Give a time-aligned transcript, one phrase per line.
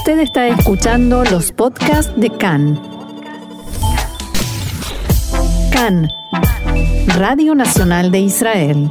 [0.00, 2.80] Usted está escuchando los podcasts de CAN.
[5.70, 6.08] CAN,
[7.18, 8.88] Radio Nacional de Israel.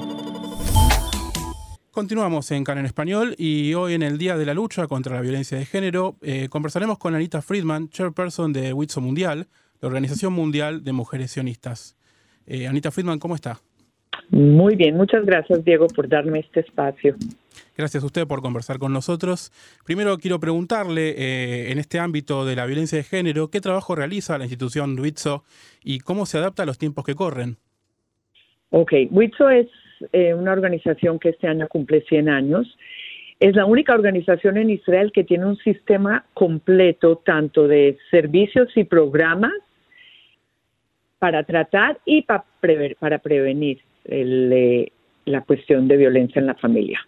[1.89, 5.21] Continuamos en CAN en español y hoy en el Día de la Lucha contra la
[5.21, 9.48] Violencia de Género eh, conversaremos con Anita Friedman, chairperson de WITSO Mundial,
[9.82, 11.98] la Organización Mundial de Mujeres Sionistas.
[12.46, 13.57] Eh, Anita Friedman, ¿cómo está?
[14.30, 17.16] Muy bien, muchas gracias Diego por darme este espacio.
[17.80, 19.54] Gracias a usted por conversar con nosotros.
[19.86, 24.38] Primero quiero preguntarle, eh, en este ámbito de la violencia de género, ¿qué trabajo realiza
[24.38, 25.45] la institución WITSO
[25.81, 27.55] y cómo se adapta a los tiempos que corren?
[28.72, 29.67] Ok, WITSO es
[30.12, 32.77] eh, una organización que este año cumple 100 años.
[33.39, 38.84] Es la única organización en Israel que tiene un sistema completo tanto de servicios y
[38.84, 39.53] programas
[41.17, 42.44] para tratar y para,
[43.00, 44.91] para prevenir el,
[45.23, 47.00] la cuestión de violencia en la familia.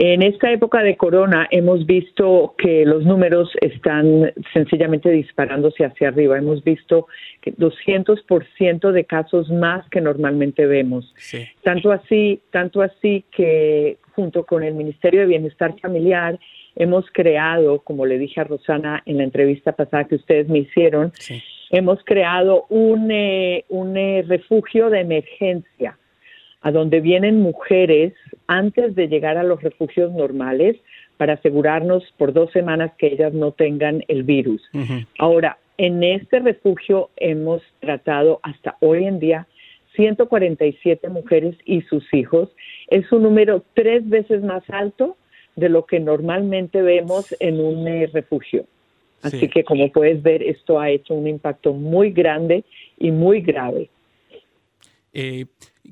[0.00, 6.38] En esta época de corona hemos visto que los números están sencillamente disparándose hacia arriba.
[6.38, 7.08] Hemos visto
[7.40, 11.12] que 200% de casos más que normalmente vemos.
[11.64, 16.38] Tanto así, tanto así que junto con el Ministerio de Bienestar Familiar
[16.76, 21.12] hemos creado, como le dije a Rosana en la entrevista pasada que ustedes me hicieron,
[21.70, 25.98] hemos creado un, eh, un eh, refugio de emergencia
[26.60, 28.14] a donde vienen mujeres
[28.46, 30.76] antes de llegar a los refugios normales
[31.16, 34.62] para asegurarnos por dos semanas que ellas no tengan el virus.
[35.18, 39.46] Ahora, en este refugio hemos tratado hasta hoy en día
[39.94, 42.48] 147 mujeres y sus hijos.
[42.88, 45.16] Es un número tres veces más alto
[45.56, 48.64] de lo que normalmente vemos en un eh, refugio.
[49.22, 52.62] Así que como puedes ver, esto ha hecho un impacto muy grande
[52.98, 53.90] y muy grave.
[55.12, 55.46] Eh,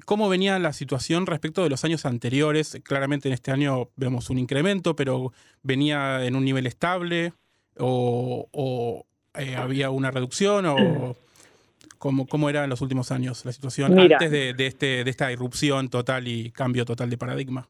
[0.05, 2.81] ¿Cómo venía la situación respecto de los años anteriores?
[2.85, 7.33] Claramente en este año vemos un incremento, pero ¿venía en un nivel estable
[7.79, 9.05] o,
[9.39, 11.17] eh, había una reducción o
[11.99, 15.89] cómo, cómo era en los últimos años la situación antes de, este, de esta irrupción
[15.89, 17.69] total y cambio total de paradigma?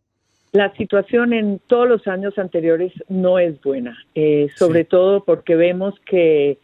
[0.53, 5.94] La situación en todos los años anteriores no es buena, eh, sobre todo porque vemos
[6.06, 6.59] que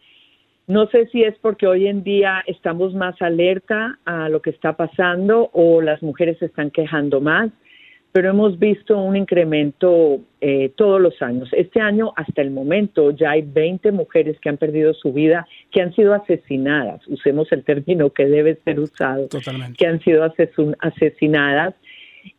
[0.67, 4.73] no sé si es porque hoy en día estamos más alerta a lo que está
[4.77, 7.51] pasando o las mujeres se están quejando más,
[8.13, 11.49] pero hemos visto un incremento eh, todos los años.
[11.51, 15.81] Este año, hasta el momento, ya hay 20 mujeres que han perdido su vida, que
[15.81, 19.27] han sido asesinadas, usemos el término que debe ser usado,
[19.77, 20.23] que han sido
[20.79, 21.73] asesinadas.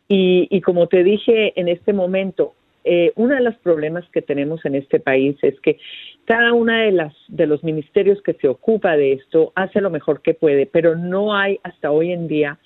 [0.08, 4.64] Y, y como te dije en este momento, eh, uno de los problemas que tenemos
[4.66, 5.78] en este país es que
[6.26, 10.20] cada una de las de los ministerios que se ocupa de esto hace lo mejor
[10.20, 12.58] que puede, pero no hay hasta hoy en día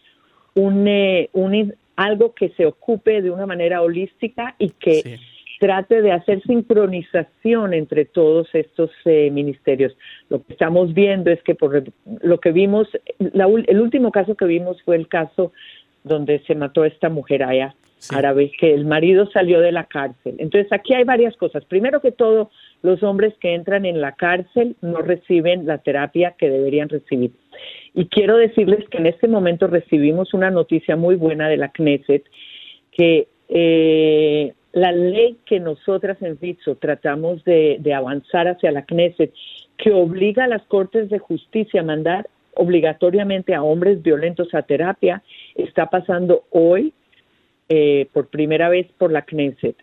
[0.54, 5.18] un, eh, un algo que se ocupe de una manera holística y que
[5.60, 9.96] trate de hacer sincronización entre todos estos eh, ministerios.
[10.30, 11.84] Lo que estamos viendo es que por
[12.22, 15.52] lo que vimos, el último caso que vimos fue el caso
[16.04, 17.74] donde se mató esta mujer allá
[18.10, 20.36] árabe, que el marido salió de la cárcel.
[20.38, 21.64] Entonces aquí hay varias cosas.
[21.64, 22.50] Primero que todo,
[22.82, 27.32] los hombres que entran en la cárcel no reciben la terapia que deberían recibir.
[27.94, 32.25] Y quiero decirles que en este momento recibimos una noticia muy buena de la Knesset,
[32.92, 39.32] que eh, la ley que nosotras en Vitso tratamos de, de avanzar hacia la Knesset,
[39.76, 45.22] que obliga a las Cortes de Justicia a mandar obligatoriamente a hombres violentos a terapia,
[45.54, 46.92] está pasando hoy
[47.68, 49.76] eh, por primera vez por la Knesset.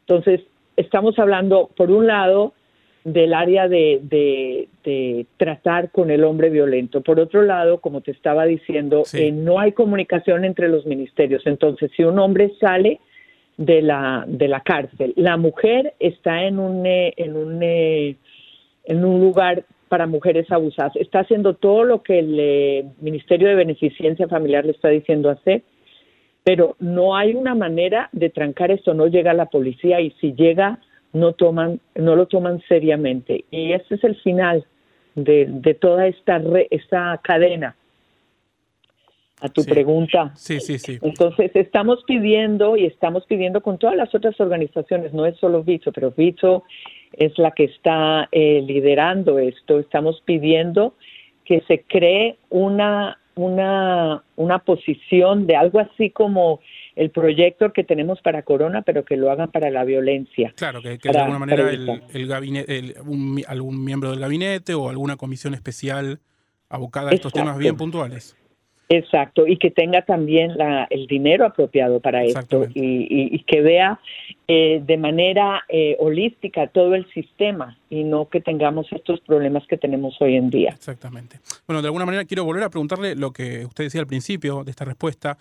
[0.00, 0.40] Entonces,
[0.76, 2.54] estamos hablando, por un lado,
[3.04, 7.00] del área de, de, tratar con el hombre violento.
[7.00, 11.46] Por otro lado, como te estaba diciendo, eh, no hay comunicación entre los ministerios.
[11.46, 13.00] Entonces, si un hombre sale
[13.56, 19.20] de la, de la cárcel, la mujer está en un, eh, en un, en un
[19.20, 20.96] lugar para mujeres abusadas.
[20.96, 25.62] Está haciendo todo lo que el Ministerio de Beneficencia Familiar le está diciendo hacer
[26.44, 30.78] pero no hay una manera de trancar esto, no llega la policía y si llega
[31.12, 33.44] no toman, no lo toman seriamente.
[33.50, 34.64] Y ese es el final
[35.14, 36.40] de, de toda esta,
[36.70, 37.76] esta cadena.
[39.42, 40.32] A tu pregunta.
[40.34, 40.98] Sí, sí, sí.
[41.00, 45.92] Entonces, estamos pidiendo y estamos pidiendo con todas las otras organizaciones, no es solo Vicho,
[45.92, 46.64] pero Vicho
[47.14, 49.78] es la que está eh, liderando esto.
[49.78, 50.94] Estamos pidiendo
[51.46, 56.60] que se cree una una, una posición de algo así como
[56.96, 60.52] el proyecto que tenemos para Corona, pero que lo hagan para la violencia.
[60.56, 62.94] Claro, que, de alguna manera el, gabinete,
[63.46, 66.20] algún miembro del gabinete o alguna comisión especial
[66.68, 68.36] abocada a estos temas bien puntuales.
[68.92, 74.00] Exacto, y que tenga también la, el dinero apropiado para esto y, que vea
[74.48, 79.76] eh, de manera eh, holística todo el sistema y no que tengamos estos problemas que
[79.76, 80.70] tenemos hoy en día.
[80.70, 81.38] Exactamente.
[81.68, 84.72] Bueno, de alguna manera quiero volver a preguntarle lo que usted decía al principio de
[84.72, 85.38] esta respuesta,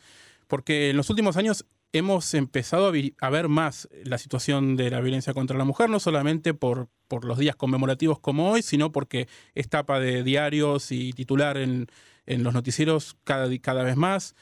[0.47, 5.33] porque en los últimos años hemos empezado a, ver más la situación de la violencia
[5.33, 9.69] contra la mujer, no solamente por, por los días conmemorativos como hoy, sino porque es
[9.69, 11.87] tapa de diarios y titular en
[12.29, 14.35] en los noticieros cada, cada vez más.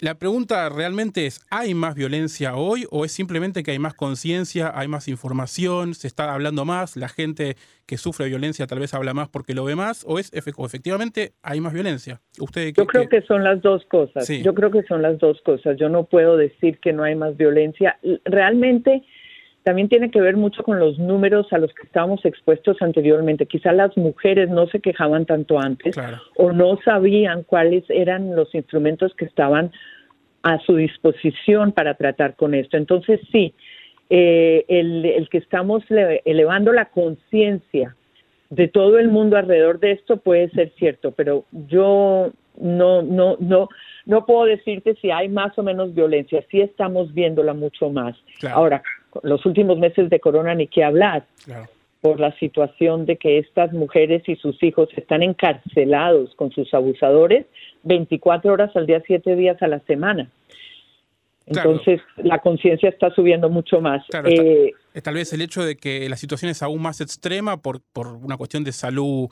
[0.00, 4.70] La pregunta realmente es, ¿hay más violencia hoy o es simplemente que hay más conciencia,
[4.72, 9.12] hay más información, se está hablando más, la gente que sufre violencia tal vez habla
[9.12, 12.20] más porque lo ve más o es efectivamente hay más violencia?
[12.38, 14.28] Usted Yo creo que son las dos cosas.
[14.28, 15.76] Yo creo que son las dos cosas.
[15.76, 17.98] Yo no puedo decir que no hay más violencia.
[18.24, 19.02] Realmente
[19.68, 23.44] también tiene que ver mucho con los números a los que estábamos expuestos anteriormente.
[23.44, 25.94] Quizá las mujeres no se quejaban tanto antes
[26.38, 29.70] o no sabían cuáles eran los instrumentos que estaban
[30.42, 32.78] a su disposición para tratar con esto.
[32.78, 33.52] Entonces, sí,
[34.08, 35.84] eh, el, el, que estamos
[36.24, 37.94] elevando la conciencia
[38.48, 43.68] de todo el mundo alrededor de esto puede ser cierto, pero yo no, no, no,
[44.06, 46.42] no puedo decirte si hay más o menos violencia.
[46.50, 48.16] Sí estamos viéndola mucho más.
[48.50, 48.82] Ahora,
[49.22, 51.26] los últimos meses de corona ni qué hablar.
[52.00, 57.46] por la situación de que estas mujeres y sus hijos están encarcelados con sus abusadores
[57.82, 60.30] 24 horas al día, 7 días a la semana.
[61.46, 64.04] Entonces, la conciencia está subiendo mucho más.
[64.26, 64.72] Eh,
[65.02, 68.36] tal vez el hecho de que la situación es aún más extrema por, por una
[68.36, 69.28] cuestión de salud,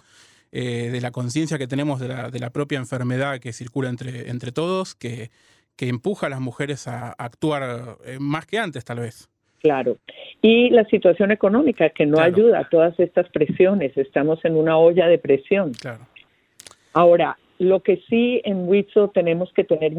[0.52, 4.31] eh, de la conciencia que tenemos de la, de la, propia enfermedad que circula entre,
[4.31, 5.31] entre todos, que,
[5.76, 9.28] que empuja a las mujeres a, actuar eh, más que antes, tal vez.
[9.66, 9.96] Claro.
[10.42, 13.96] Y la situación económica que no ayuda a todas estas presiones.
[13.98, 15.72] Estamos en una olla de presión.
[15.72, 16.06] Claro.
[16.92, 19.92] Ahora, lo que sí en Witso tenemos que tener,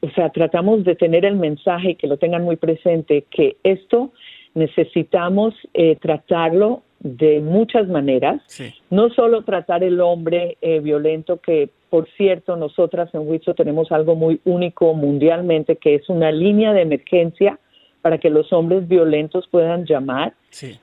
[0.00, 4.12] o sea, tratamos de tener el mensaje y que lo tengan muy presente, que esto
[4.54, 8.42] necesitamos eh, tratarlo de muchas maneras.
[8.90, 14.14] No solo tratar el hombre eh, violento, que por cierto, nosotras en Witso tenemos algo
[14.16, 17.58] muy único mundialmente, que es una línea de emergencia
[18.02, 20.34] para que los hombres violentos puedan llamar.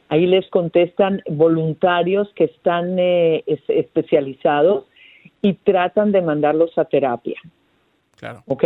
[0.09, 4.85] Ahí les contestan voluntarios que están eh, especializados
[5.41, 7.39] y tratan de mandarlos a terapia.
[8.17, 8.43] Claro.
[8.47, 8.63] ¿Ok?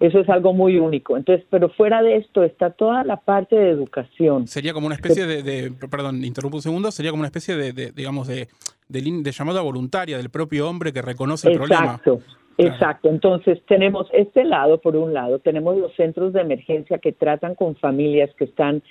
[0.00, 1.16] Eso es algo muy único.
[1.16, 4.46] Entonces, pero fuera de esto está toda la parte de educación.
[4.46, 8.28] Sería como una especie de, perdón, interrumpo un segundo, sería como una especie de, digamos,
[8.28, 8.48] de,
[8.88, 11.84] de, llamada voluntaria del propio hombre que reconoce el problema.
[11.84, 12.20] Exacto.
[12.58, 17.54] Exacto, entonces tenemos este lado, por un lado, tenemos los centros de emergencia que tratan
[17.54, 18.82] con familias que están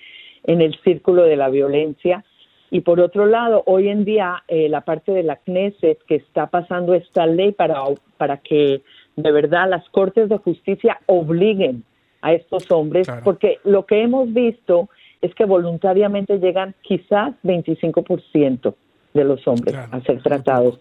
[0.44, 2.24] en el círculo de la violencia.
[2.72, 6.48] Y por otro lado, hoy en día eh, la parte de la Knesset que está
[6.48, 7.76] pasando esta ley para,
[8.18, 8.82] para que
[9.18, 11.84] de verdad las Cortes de Justicia obliguen
[12.22, 14.90] a estos hombres, porque lo que hemos visto
[15.22, 18.76] es que voluntariamente llegan quizás 25%
[19.14, 20.80] de los hombres a ser tratados.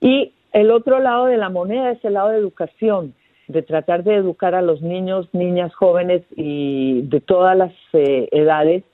[0.00, 3.12] Y el otro lado de la moneda es el lado de educación,
[3.48, 8.84] de tratar de educar a los niños, niñas, jóvenes y de todas las eh, edades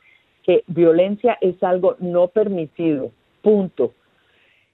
[0.42, 3.12] que violencia es algo no permitido,
[3.42, 3.92] punto.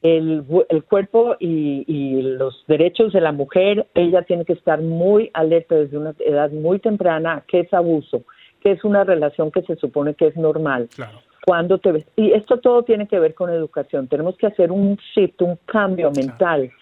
[0.03, 0.45] El,
[0.89, 5.99] cuerpo y, y, los derechos de la mujer, ella tiene que estar muy alerta desde
[5.99, 8.23] una edad muy temprana que es abuso,
[8.61, 10.89] que es una relación que se supone que es normal.
[10.95, 12.05] Claro cuando te ves.
[12.17, 14.09] Y esto todo tiene que ver con educación.
[14.09, 16.73] Tenemos que hacer un shift, un cambio mental,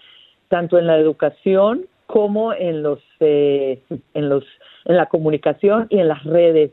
[0.49, 3.83] tanto en la educación como en los, eh,
[4.15, 4.43] en los,
[4.87, 6.71] en la comunicación y en las redes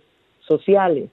[0.47, 1.09] sociales.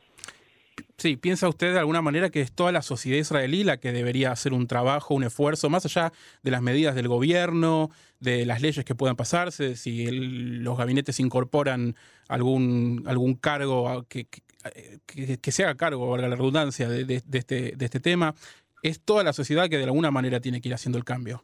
[0.96, 4.30] Sí, ¿piensa usted de alguna manera que es toda la sociedad israelí la que debería
[4.30, 6.12] hacer un trabajo, un esfuerzo, más allá
[6.42, 11.96] de las medidas del gobierno, de las leyes que puedan pasarse, si los gabinetes incorporan
[12.28, 14.26] algún, algún cargo que,
[15.06, 18.34] que, se haga cargo, valga la redundancia, de, este, de este tema?
[18.82, 21.42] Es toda la sociedad que de alguna manera tiene que ir haciendo el cambio.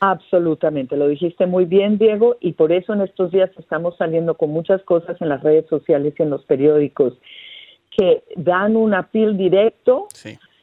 [0.00, 4.48] Absolutamente, lo dijiste muy bien, Diego, y por eso en estos días estamos saliendo con
[4.48, 7.12] muchas cosas en las redes sociales y en los periódicos
[7.90, 10.08] que dan un apil directo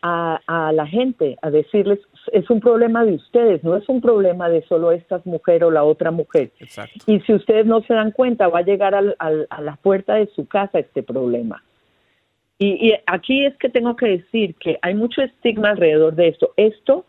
[0.01, 1.99] a, la gente, a decirles,
[2.31, 5.83] es un problema de ustedes, no es un problema de solo esta mujer o la
[5.83, 6.51] otra mujer.
[7.05, 10.47] Y si ustedes no se dan cuenta, va a llegar a la puerta de su
[10.47, 11.61] casa este problema.
[12.59, 16.53] Y, y aquí es que tengo que decir que hay mucho estigma alrededor de esto.
[16.57, 17.05] Esto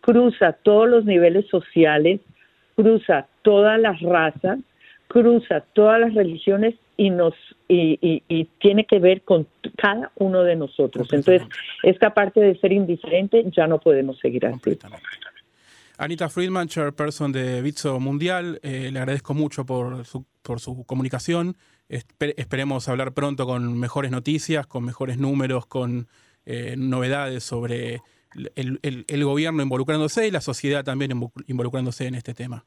[0.00, 2.20] cruza todos los niveles sociales,
[2.76, 4.58] cruza todas las razas,
[5.08, 7.34] cruza todas las religiones y nos
[7.68, 11.10] y, y, tiene que ver con cada uno de nosotros.
[11.12, 11.42] Entonces,
[11.82, 14.78] esta parte de ser indiferente ya no podemos seguir así.
[15.98, 21.56] Anita Friedman, chairperson de Bitso Mundial, eh, le agradezco mucho por su, por su comunicación.
[21.88, 26.08] esperemos hablar pronto con mejores noticias, con mejores números, con
[26.46, 28.00] eh, novedades sobre
[28.56, 31.12] el, el, gobierno involucrándose y la sociedad también
[31.46, 32.64] involucrándose en este tema.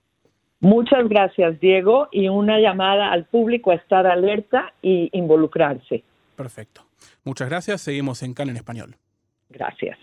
[0.60, 6.04] Muchas gracias, Diego, y una llamada al público a estar alerta y involucrarse.
[6.36, 6.86] Perfecto.
[7.24, 7.82] Muchas gracias.
[7.82, 8.96] Seguimos en CAN en español.
[9.50, 9.98] Gracias.